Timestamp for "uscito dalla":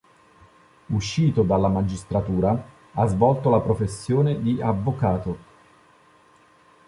0.89-1.67